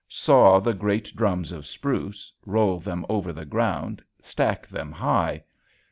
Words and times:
Saw 0.09 0.59
the 0.59 0.73
great 0.73 1.15
drums 1.15 1.51
of 1.51 1.67
spruce, 1.67 2.33
roll 2.47 2.79
them 2.79 3.05
over 3.07 3.31
the 3.31 3.45
ground 3.45 3.99
and 4.17 4.25
stack 4.25 4.65
them 4.65 4.91
high. 4.91 5.43